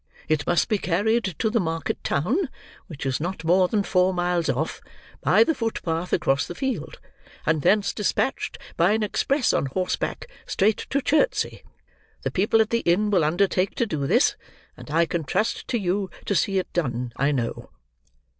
It 0.27 0.47
must 0.47 0.67
be 0.67 0.79
carried 0.79 1.35
to 1.37 1.51
the 1.51 1.59
market 1.59 2.03
town: 2.03 2.49
which 2.87 3.05
is 3.05 3.19
not 3.19 3.43
more 3.43 3.67
than 3.67 3.83
four 3.83 4.15
miles 4.15 4.49
off, 4.49 4.81
by 5.21 5.43
the 5.43 5.53
footpath 5.53 6.11
across 6.11 6.47
the 6.47 6.55
field: 6.55 6.99
and 7.45 7.61
thence 7.61 7.93
dispatched, 7.93 8.57
by 8.77 8.93
an 8.93 9.03
express 9.03 9.53
on 9.53 9.67
horseback, 9.67 10.25
straight 10.47 10.87
to 10.89 11.03
Chertsey. 11.03 11.61
The 12.23 12.31
people 12.31 12.61
at 12.61 12.71
the 12.71 12.79
inn 12.79 13.11
will 13.11 13.23
undertake 13.23 13.75
to 13.75 13.85
do 13.85 14.07
this: 14.07 14.35
and 14.75 14.89
I 14.89 15.05
can 15.05 15.23
trust 15.23 15.67
to 15.67 15.77
you 15.77 16.09
to 16.25 16.33
see 16.33 16.57
it 16.57 16.73
done, 16.73 17.13
I 17.15 17.31
know." 17.31 17.69